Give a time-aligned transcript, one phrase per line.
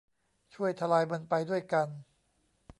[0.53, 1.87] ช่วยทลายมันไปด้วยกัน